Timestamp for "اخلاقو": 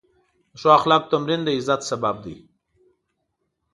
0.79-1.11